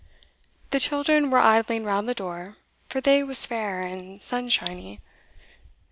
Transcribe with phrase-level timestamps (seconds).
[0.71, 2.55] The children were idling round the door,
[2.89, 4.99] for the day was fair and sun shiney.